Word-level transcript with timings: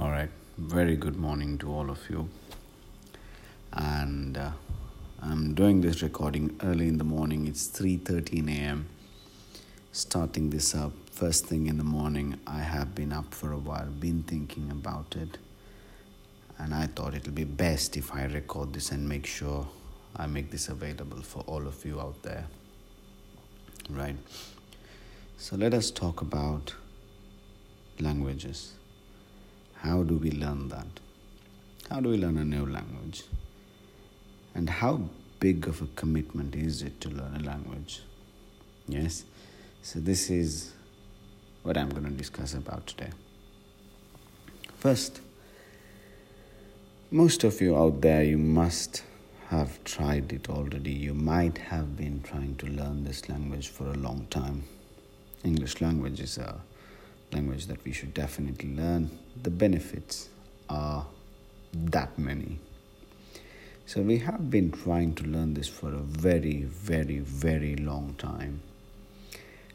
All 0.00 0.10
right. 0.10 0.30
Very 0.56 0.96
good 0.96 1.16
morning 1.16 1.58
to 1.58 1.70
all 1.70 1.90
of 1.90 2.08
you. 2.08 2.30
And 3.70 4.38
uh, 4.38 4.52
I'm 5.20 5.52
doing 5.52 5.82
this 5.82 6.00
recording 6.02 6.58
early 6.62 6.88
in 6.88 6.96
the 6.96 7.04
morning. 7.04 7.46
It's 7.46 7.68
3:13 7.68 8.48
a.m. 8.48 8.86
Starting 9.92 10.48
this 10.48 10.74
up 10.74 10.92
first 11.12 11.44
thing 11.48 11.66
in 11.66 11.76
the 11.76 11.84
morning. 11.84 12.40
I 12.46 12.60
have 12.60 12.94
been 12.94 13.12
up 13.12 13.34
for 13.34 13.52
a 13.52 13.58
while, 13.58 13.90
been 13.90 14.22
thinking 14.22 14.70
about 14.70 15.16
it, 15.16 15.36
and 16.56 16.72
I 16.72 16.86
thought 16.86 17.14
it'll 17.14 17.34
be 17.34 17.44
best 17.44 17.98
if 17.98 18.14
I 18.14 18.24
record 18.24 18.72
this 18.72 18.92
and 18.92 19.06
make 19.06 19.26
sure 19.26 19.68
I 20.16 20.26
make 20.26 20.50
this 20.50 20.70
available 20.70 21.20
for 21.20 21.44
all 21.46 21.66
of 21.66 21.84
you 21.84 22.00
out 22.00 22.22
there. 22.22 22.46
Right. 23.90 24.16
So 25.36 25.56
let 25.56 25.74
us 25.74 25.90
talk 25.90 26.22
about 26.22 26.74
languages. 27.98 28.79
How 29.82 30.02
do 30.02 30.16
we 30.16 30.30
learn 30.30 30.68
that? 30.68 31.00
How 31.90 32.00
do 32.00 32.10
we 32.10 32.18
learn 32.18 32.36
a 32.36 32.44
new 32.44 32.66
language? 32.66 33.24
And 34.54 34.68
how 34.68 35.08
big 35.38 35.66
of 35.66 35.80
a 35.80 35.86
commitment 35.96 36.54
is 36.54 36.82
it 36.82 37.00
to 37.00 37.08
learn 37.08 37.34
a 37.36 37.42
language? 37.42 38.02
Yes? 38.86 39.24
So, 39.82 39.98
this 39.98 40.28
is 40.28 40.74
what 41.62 41.78
I'm 41.78 41.88
going 41.88 42.04
to 42.04 42.10
discuss 42.10 42.52
about 42.52 42.86
today. 42.86 43.10
First, 44.76 45.22
most 47.10 47.42
of 47.44 47.60
you 47.62 47.74
out 47.74 48.02
there, 48.02 48.22
you 48.22 48.36
must 48.36 49.02
have 49.48 49.82
tried 49.84 50.30
it 50.32 50.50
already. 50.50 50.92
You 50.92 51.14
might 51.14 51.56
have 51.56 51.96
been 51.96 52.22
trying 52.22 52.56
to 52.56 52.66
learn 52.66 53.04
this 53.04 53.30
language 53.30 53.68
for 53.68 53.86
a 53.86 53.94
long 53.94 54.26
time. 54.28 54.64
English 55.42 55.80
language 55.80 56.20
is 56.20 56.36
a 56.36 56.60
language 57.32 57.66
that 57.66 57.84
we 57.84 57.92
should 57.92 58.14
definitely 58.14 58.74
learn. 58.74 59.10
The 59.42 59.50
benefits 59.50 60.28
are 60.68 61.06
that 61.72 62.18
many. 62.18 62.58
So, 63.86 64.02
we 64.02 64.18
have 64.18 64.50
been 64.50 64.70
trying 64.70 65.14
to 65.16 65.24
learn 65.24 65.54
this 65.54 65.68
for 65.68 65.88
a 65.88 65.98
very, 65.98 66.62
very, 66.62 67.18
very 67.18 67.74
long 67.76 68.14
time. 68.18 68.62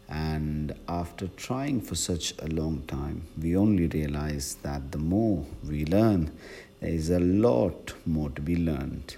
And 0.07 0.73
after 0.87 1.27
trying 1.27 1.81
for 1.81 1.95
such 1.95 2.33
a 2.39 2.47
long 2.47 2.83
time, 2.87 3.23
we 3.41 3.57
only 3.57 3.87
realize 3.87 4.55
that 4.61 4.91
the 4.91 4.99
more 4.99 5.45
we 5.67 5.85
learn, 5.85 6.31
there 6.79 6.91
is 6.91 7.09
a 7.09 7.19
lot 7.19 7.93
more 8.05 8.29
to 8.29 8.41
be 8.41 8.55
learned 8.55 9.17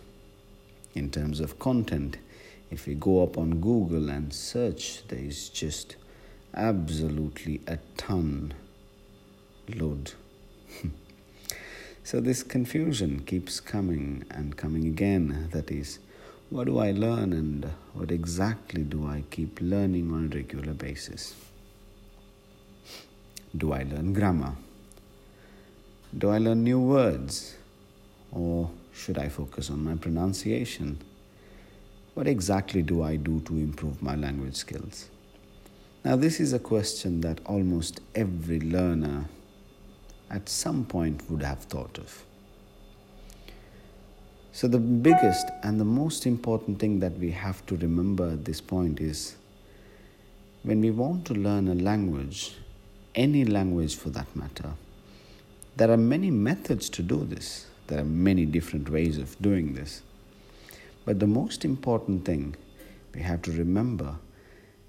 in 0.96 1.12
terms 1.12 1.40
of 1.40 1.60
content. 1.60 2.18
If 2.72 2.88
we 2.88 2.96
go 2.96 3.24
up 3.24 3.38
on 3.38 3.62
Google 3.62 4.10
and 4.10 4.34
search, 4.34 5.08
there 5.08 5.20
is 5.20 5.50
just 5.50 5.96
absolutely 6.53 7.62
a 7.67 7.78
ton 7.95 8.53
load. 9.76 10.14
so 12.04 12.20
this 12.20 12.44
confusion 12.44 13.22
keeps 13.22 13.59
coming 13.59 14.26
and 14.30 14.58
coming 14.58 14.86
again. 14.86 15.50
That 15.52 15.72
is, 15.72 16.00
what 16.50 16.66
do 16.66 16.80
I 16.80 16.92
learn 16.92 17.34
and 17.34 17.66
what 17.94 18.12
exactly 18.12 18.84
do 18.84 19.08
I 19.08 19.23
keep 19.30 19.59
learning 19.62 20.12
on 20.12 20.30
a 20.31 20.36
regular 20.36 20.73
basis? 20.73 21.36
Do 23.56 23.73
I 23.73 23.84
learn 23.84 24.14
grammar? 24.14 24.56
Do 26.17 26.30
I 26.30 26.38
learn 26.38 26.64
new 26.64 26.80
words? 26.80 27.56
Or 28.32 28.70
should 28.94 29.17
I 29.17 29.30
focus 29.30 29.70
on 29.70 29.84
my 29.84 29.95
pronunciation? 29.95 31.00
What 32.14 32.28
exactly 32.28 32.82
do 32.82 33.04
I 33.04 33.16
do 33.16 33.42
to 33.42 33.54
improve 33.54 34.02
my 34.02 34.16
language 34.16 34.56
skills? 34.56 35.09
Now, 36.03 36.16
this 36.16 36.40
is 36.40 36.53
a 36.53 36.59
question 36.59 37.22
that 37.22 37.40
almost 37.45 38.02
every 38.16 38.59
learner 38.59 39.26
at 40.30 40.48
some 40.48 40.86
point 40.86 41.30
would 41.30 41.42
have 41.42 41.59
thought 41.59 41.98
of. 41.98 42.23
So, 44.52 44.67
the 44.67 44.80
biggest 44.80 45.48
and 45.64 45.80
the 45.80 45.86
most 45.86 46.26
important 46.26 46.80
thing 46.80 46.99
that 46.99 47.17
we 47.17 47.32
have 47.32 47.66
to 47.67 47.76
remember 47.77 48.30
at 48.30 48.45
this 48.45 48.61
point 48.61 48.99
is 48.99 49.36
when 50.64 50.82
we 50.82 50.92
want 50.92 51.26
to 51.26 51.33
learn 51.33 51.67
a 51.67 51.76
language, 51.76 52.55
any 53.16 53.45
language 53.45 53.95
for 53.95 54.10
that 54.10 54.33
matter, 54.36 54.72
there 55.76 55.92
are 55.92 55.98
many 55.98 56.32
methods 56.32 56.89
to 56.89 57.04
do 57.04 57.23
this. 57.23 57.67
There 57.88 57.99
are 57.99 58.05
many 58.05 58.45
different 58.45 58.89
ways 58.89 59.17
of 59.17 59.39
doing 59.42 59.76
this. 59.76 60.02
But 61.05 61.20
the 61.20 61.27
most 61.27 61.64
important 61.64 62.26
thing 62.26 62.55
we 63.14 63.22
have 63.22 63.42
to 63.43 63.52
remember 63.52 64.16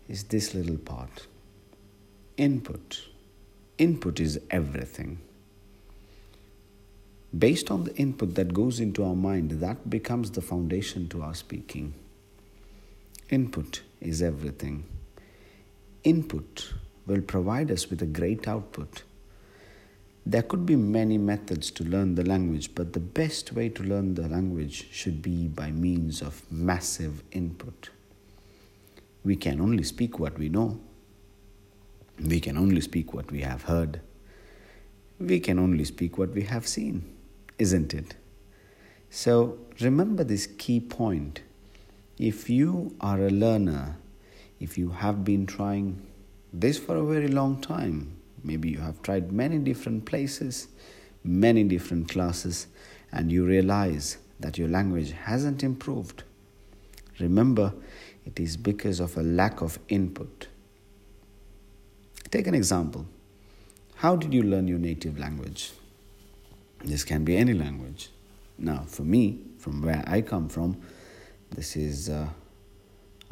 is 0.09 0.25
this 0.25 0.55
little 0.55 0.79
part 0.79 1.27
input. 2.39 3.09
Input 3.79 4.21
is 4.21 4.41
everything. 4.51 5.19
Based 7.37 7.71
on 7.71 7.85
the 7.85 7.95
input 7.97 8.37
that 8.37 8.55
goes 8.55 8.81
into 8.81 9.05
our 9.05 9.15
mind, 9.15 9.51
that 9.61 9.91
becomes 9.91 10.31
the 10.31 10.41
foundation 10.41 11.09
to 11.09 11.23
our 11.23 11.35
speaking. 11.35 11.95
Input 13.29 13.83
is 14.01 14.23
everything. 14.23 14.85
Input 16.05 16.73
will 17.07 17.21
provide 17.21 17.71
us 17.71 17.91
with 17.91 18.01
a 18.03 18.07
great 18.07 18.49
output. 18.49 19.03
There 20.25 20.43
could 20.43 20.65
be 20.65 20.77
many 20.77 21.19
methods 21.19 21.71
to 21.73 21.85
learn 21.85 22.15
the 22.15 22.25
language, 22.25 22.75
but 22.75 22.93
the 22.93 23.01
best 23.01 23.53
way 23.53 23.69
to 23.71 23.83
learn 23.83 24.15
the 24.15 24.29
language 24.29 24.89
should 24.93 25.23
be 25.23 25.49
by 25.49 25.71
means 25.71 26.23
of 26.23 26.51
massive 26.51 27.23
input. 27.33 27.91
We 29.28 29.37
can 29.37 29.61
only 29.61 29.83
speak 29.83 30.19
what 30.19 30.39
we 30.39 30.49
know. 30.49 30.81
We 32.19 32.41
can 32.41 32.56
only 32.56 32.81
speak 32.81 33.12
what 33.12 33.31
we 33.31 33.43
have 33.43 33.65
heard. 33.65 34.00
We 35.21 35.39
can 35.39 35.59
only 35.59 35.84
speak 35.84 36.16
what 36.16 36.31
we 36.31 36.44
have 36.44 36.66
seen, 36.66 37.05
isn't 37.59 37.93
it? 37.93 38.15
So 39.11 39.59
remember 39.81 40.25
this 40.25 40.47
key 40.47 40.81
point. 40.81 41.43
If 42.16 42.49
you 42.49 42.97
are 43.03 43.21
a 43.21 43.28
learner, 43.28 43.99
if 44.61 44.78
you 44.78 44.89
have 44.93 45.25
been 45.25 45.45
trying 45.45 46.06
this 46.50 46.78
for 46.78 46.97
a 46.97 47.05
very 47.05 47.28
long 47.28 47.60
time, 47.60 48.16
maybe 48.43 48.71
you 48.71 48.78
have 48.78 49.03
tried 49.03 49.31
many 49.31 49.59
different 49.59 50.06
places, 50.06 50.69
many 51.22 51.65
different 51.65 52.09
classes, 52.09 52.66
and 53.12 53.31
you 53.31 53.45
realize 53.45 54.16
that 54.41 54.56
your 54.56 54.69
language 54.69 55.12
hasn't 55.12 55.62
improved, 55.62 56.22
remember 57.19 57.75
it 58.28 58.39
is 58.39 58.59
because 58.59 59.00
of 59.00 59.16
a 59.16 59.22
lack 59.22 59.62
of 59.62 59.78
input. 59.89 60.49
Take 62.31 62.47
an 62.47 62.55
example. 62.55 63.06
How 63.94 64.16
did 64.16 64.34
you 64.34 64.43
learn 64.43 64.69
your 64.69 64.78
native 64.78 65.19
language? 65.19 65.72
This 66.84 67.05
can 67.05 67.25
be 67.25 67.39
any 67.39 67.55
language. 67.55 68.11
Now, 68.59 68.84
for 68.87 69.03
me, 69.03 69.41
from 69.56 69.81
where 69.81 70.05
I 70.06 70.21
come 70.21 70.50
from, 70.50 70.77
this 71.50 71.75
is 71.75 72.11
uh, 72.11 72.28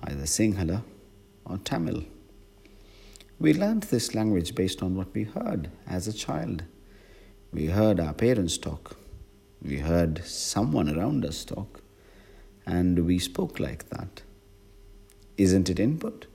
either 0.05 0.23
Sinhala 0.23 0.83
or 1.45 1.59
Tamil. 1.59 2.03
We 3.39 3.53
learned 3.53 3.83
this 3.85 4.15
language 4.15 4.55
based 4.55 4.83
on 4.83 4.97
what 4.97 5.13
we 5.13 5.25
heard 5.25 5.71
as 5.87 6.09
a 6.09 6.13
child. 6.13 6.65
We 7.53 7.67
heard 7.67 8.01
our 8.01 8.15
parents 8.15 8.57
talk, 8.57 8.97
we 9.63 9.81
heard 9.81 10.25
someone 10.25 10.89
around 10.89 11.27
us 11.27 11.45
talk, 11.45 11.83
and 12.65 13.05
we 13.05 13.19
spoke 13.19 13.61
like 13.61 13.91
that. 13.91 14.23
Isn't 15.37 15.69
it 15.69 15.79
input? 15.79 16.27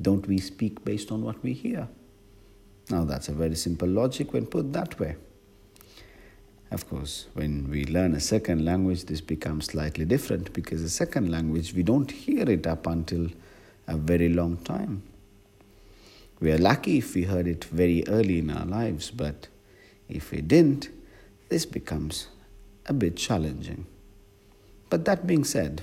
Don't 0.00 0.26
we 0.26 0.38
speak 0.38 0.84
based 0.84 1.10
on 1.10 1.22
what 1.22 1.42
we 1.42 1.52
hear? 1.52 1.88
Now, 2.90 3.04
that's 3.04 3.28
a 3.28 3.32
very 3.32 3.54
simple 3.54 3.88
logic 3.88 4.32
when 4.32 4.46
put 4.46 4.72
that 4.72 4.98
way. 4.98 5.16
Of 6.70 6.88
course, 6.88 7.26
when 7.34 7.70
we 7.70 7.84
learn 7.84 8.14
a 8.14 8.20
second 8.20 8.64
language, 8.64 9.04
this 9.04 9.20
becomes 9.20 9.66
slightly 9.66 10.04
different 10.04 10.52
because 10.52 10.82
a 10.82 10.88
second 10.88 11.30
language, 11.30 11.74
we 11.74 11.82
don't 11.82 12.10
hear 12.10 12.48
it 12.48 12.66
up 12.66 12.86
until 12.86 13.28
a 13.86 13.96
very 13.96 14.28
long 14.30 14.56
time. 14.58 15.02
We 16.40 16.50
are 16.50 16.58
lucky 16.58 16.98
if 16.98 17.14
we 17.14 17.24
heard 17.24 17.46
it 17.46 17.64
very 17.64 18.04
early 18.08 18.38
in 18.38 18.50
our 18.50 18.64
lives, 18.64 19.10
but 19.10 19.48
if 20.08 20.30
we 20.30 20.40
didn't, 20.40 20.88
this 21.50 21.66
becomes 21.66 22.28
a 22.86 22.92
bit 22.92 23.16
challenging. 23.16 23.86
But 24.90 25.04
that 25.04 25.26
being 25.26 25.44
said, 25.44 25.82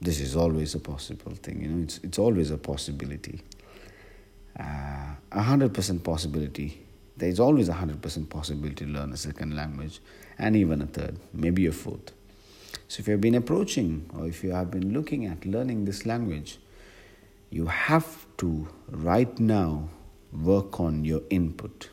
this 0.00 0.20
is 0.20 0.36
always 0.36 0.74
a 0.74 0.78
possible 0.78 1.32
thing, 1.32 1.62
you 1.62 1.68
know, 1.68 1.82
it's, 1.82 1.98
it's 2.02 2.18
always 2.18 2.50
a 2.50 2.58
possibility. 2.58 3.40
Uh, 4.58 5.14
a 5.32 5.42
hundred 5.42 5.74
percent 5.74 6.02
possibility. 6.02 6.82
There 7.16 7.28
is 7.28 7.40
always 7.40 7.68
a 7.68 7.74
hundred 7.74 8.02
percent 8.02 8.28
possibility 8.30 8.84
to 8.86 8.90
learn 8.90 9.12
a 9.12 9.16
second 9.16 9.56
language 9.56 10.00
and 10.38 10.56
even 10.56 10.82
a 10.82 10.86
third, 10.86 11.16
maybe 11.32 11.66
a 11.66 11.72
fourth. 11.72 12.12
So 12.88 13.00
if 13.00 13.08
you 13.08 13.12
have 13.12 13.20
been 13.20 13.34
approaching 13.34 14.08
or 14.16 14.26
if 14.26 14.44
you 14.44 14.52
have 14.52 14.70
been 14.70 14.92
looking 14.92 15.26
at 15.26 15.44
learning 15.44 15.84
this 15.86 16.06
language, 16.06 16.58
you 17.50 17.66
have 17.66 18.26
to 18.38 18.68
right 18.90 19.38
now 19.38 19.88
work 20.32 20.78
on 20.78 21.04
your 21.04 21.22
input. 21.30 21.90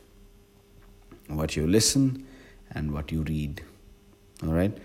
What 1.28 1.56
you 1.56 1.68
listen 1.68 2.26
and 2.72 2.94
what 2.94 3.12
you 3.12 3.22
read. 3.24 3.62
All 4.44 4.54
right? 4.54 4.78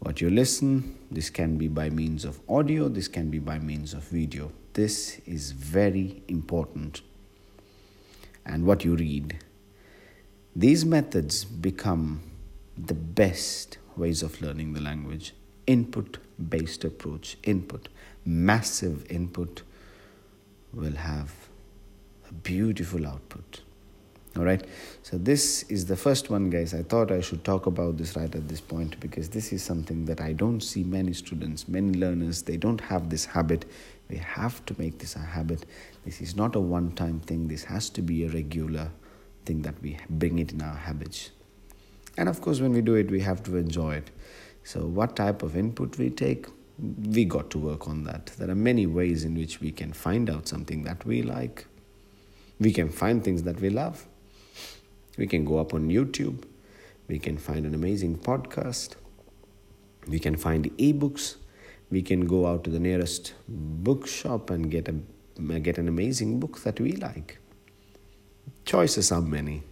What 0.00 0.20
you 0.20 0.30
listen, 0.30 0.96
this 1.10 1.30
can 1.30 1.56
be 1.56 1.68
by 1.68 1.90
means 1.90 2.24
of 2.24 2.40
audio, 2.48 2.88
this 2.88 3.08
can 3.08 3.30
be 3.30 3.38
by 3.38 3.58
means 3.58 3.94
of 3.94 4.04
video. 4.04 4.52
This 4.74 5.20
is 5.26 5.52
very 5.52 6.22
important. 6.28 7.00
And 8.44 8.64
what 8.64 8.84
you 8.84 8.94
read. 8.94 9.38
These 10.54 10.84
methods 10.84 11.44
become 11.44 12.22
the 12.76 12.94
best 12.94 13.78
ways 13.96 14.22
of 14.22 14.40
learning 14.40 14.74
the 14.74 14.80
language. 14.80 15.34
Input 15.66 16.18
based 16.48 16.84
approach, 16.84 17.36
input, 17.42 17.88
massive 18.24 19.10
input 19.10 19.62
will 20.72 20.96
have 20.96 21.32
a 22.28 22.32
beautiful 22.32 23.06
output. 23.06 23.62
All 24.36 24.44
right, 24.44 24.62
so 25.02 25.16
this 25.16 25.62
is 25.70 25.86
the 25.86 25.96
first 25.96 26.28
one, 26.28 26.50
guys. 26.50 26.74
I 26.74 26.82
thought 26.82 27.10
I 27.10 27.22
should 27.22 27.42
talk 27.42 27.64
about 27.64 27.96
this 27.96 28.16
right 28.16 28.34
at 28.34 28.48
this 28.48 28.60
point 28.60 29.00
because 29.00 29.30
this 29.30 29.50
is 29.50 29.62
something 29.62 30.04
that 30.04 30.20
I 30.20 30.34
don't 30.34 30.60
see 30.60 30.84
many 30.84 31.14
students, 31.14 31.66
many 31.68 31.96
learners, 31.96 32.42
they 32.42 32.58
don't 32.58 32.80
have 32.82 33.08
this 33.08 33.24
habit. 33.24 33.64
We 34.10 34.18
have 34.18 34.64
to 34.66 34.76
make 34.78 34.98
this 34.98 35.16
a 35.16 35.20
habit. 35.20 35.64
This 36.04 36.20
is 36.20 36.36
not 36.36 36.54
a 36.54 36.60
one 36.60 36.92
time 36.92 37.20
thing, 37.20 37.48
this 37.48 37.64
has 37.64 37.88
to 37.90 38.02
be 38.02 38.24
a 38.24 38.28
regular 38.28 38.90
thing 39.46 39.62
that 39.62 39.80
we 39.80 39.96
bring 40.10 40.38
it 40.38 40.52
in 40.52 40.60
our 40.60 40.76
habits. 40.76 41.30
And 42.18 42.28
of 42.28 42.42
course, 42.42 42.60
when 42.60 42.72
we 42.72 42.82
do 42.82 42.94
it, 42.94 43.10
we 43.10 43.20
have 43.20 43.42
to 43.44 43.56
enjoy 43.56 43.94
it. 43.94 44.10
So, 44.64 44.84
what 44.84 45.16
type 45.16 45.42
of 45.42 45.56
input 45.56 45.96
we 45.96 46.10
take, 46.10 46.46
we 46.78 47.24
got 47.24 47.48
to 47.50 47.58
work 47.58 47.88
on 47.88 48.04
that. 48.04 48.26
There 48.36 48.50
are 48.50 48.54
many 48.54 48.86
ways 48.86 49.24
in 49.24 49.34
which 49.34 49.62
we 49.62 49.72
can 49.72 49.94
find 49.94 50.28
out 50.28 50.46
something 50.46 50.82
that 50.82 51.06
we 51.06 51.22
like. 51.22 51.66
We 52.60 52.72
can 52.72 52.90
find 52.90 53.24
things 53.24 53.44
that 53.44 53.60
we 53.60 53.70
love. 53.70 54.06
We 55.16 55.26
can 55.26 55.44
go 55.44 55.58
up 55.58 55.74
on 55.74 55.88
YouTube. 55.88 56.44
We 57.08 57.18
can 57.18 57.38
find 57.38 57.64
an 57.64 57.74
amazing 57.74 58.18
podcast. 58.18 58.96
We 60.06 60.18
can 60.18 60.36
find 60.36 60.64
ebooks. 60.76 61.36
We 61.90 62.02
can 62.02 62.26
go 62.26 62.46
out 62.46 62.64
to 62.64 62.70
the 62.70 62.80
nearest 62.80 63.34
bookshop 63.48 64.50
and 64.50 64.70
get 64.70 64.88
a 64.88 64.94
get 65.60 65.78
an 65.78 65.88
amazing 65.88 66.40
book 66.40 66.60
that 66.60 66.80
we 66.80 66.92
like. 66.92 67.38
Choices 68.64 69.12
are 69.12 69.20
many. 69.20 69.62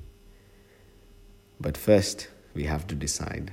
But 1.61 1.76
first, 1.76 2.29
we 2.55 2.64
have 2.64 2.87
to 2.88 2.94
decide. 2.94 3.52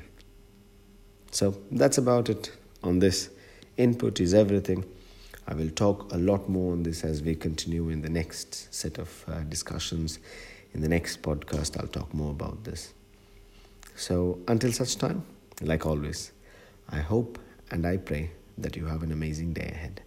So 1.31 1.57
that's 1.71 1.97
about 1.97 2.29
it 2.29 2.51
on 2.83 2.99
this. 2.99 3.29
Input 3.77 4.19
is 4.19 4.33
everything. 4.33 4.85
I 5.47 5.53
will 5.53 5.69
talk 5.69 6.11
a 6.13 6.17
lot 6.17 6.49
more 6.49 6.73
on 6.73 6.83
this 6.83 7.03
as 7.03 7.21
we 7.21 7.35
continue 7.35 7.89
in 7.89 8.01
the 8.01 8.09
next 8.09 8.73
set 8.73 8.97
of 8.99 9.25
uh, 9.27 9.39
discussions. 9.41 10.19
In 10.73 10.81
the 10.81 10.87
next 10.89 11.21
podcast, 11.21 11.79
I'll 11.79 11.87
talk 11.87 12.13
more 12.13 12.31
about 12.31 12.63
this. 12.63 12.93
So 13.95 14.39
until 14.47 14.71
such 14.71 14.97
time, 14.97 15.23
like 15.61 15.85
always, 15.85 16.31
I 16.89 16.99
hope 16.99 17.39
and 17.71 17.85
I 17.85 17.97
pray 17.97 18.31
that 18.57 18.75
you 18.75 18.85
have 18.85 19.03
an 19.03 19.11
amazing 19.11 19.53
day 19.53 19.69
ahead. 19.73 20.01